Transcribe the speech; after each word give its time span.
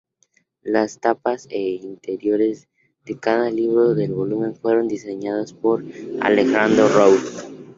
Las 0.63 0.99
tapas 0.99 1.45
e 1.51 1.61
interiores 1.91 2.67
de 3.05 3.19
cada 3.19 3.51
libro 3.51 3.93
del 3.93 4.15
volumen 4.15 4.55
fueron 4.55 4.87
diseñados 4.87 5.53
por 5.53 5.85
Alejandro 6.21 6.89
Ros. 6.89 7.45